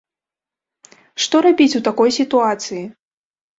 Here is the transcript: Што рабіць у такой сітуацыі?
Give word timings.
Што 1.27 1.43
рабіць 1.47 1.69
у 1.81 1.83
такой 1.91 2.17
сітуацыі? 2.19 2.83